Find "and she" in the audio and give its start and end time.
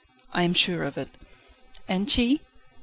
1.87-2.41